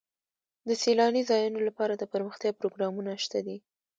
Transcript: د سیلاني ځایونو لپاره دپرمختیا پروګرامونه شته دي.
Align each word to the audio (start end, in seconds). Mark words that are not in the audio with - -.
د 0.67 0.69
سیلاني 0.81 1.21
ځایونو 1.29 1.59
لپاره 1.67 1.93
دپرمختیا 1.95 2.51
پروګرامونه 2.59 3.11
شته 3.23 3.39
دي. 3.47 3.57